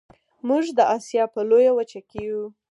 [0.47, 2.43] موږ د اسیا په لویه وچه کې یو